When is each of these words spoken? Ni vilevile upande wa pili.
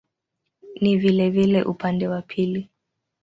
Ni 0.81 0.97
vilevile 0.97 1.63
upande 1.63 2.07
wa 2.07 2.21
pili. 2.21 2.69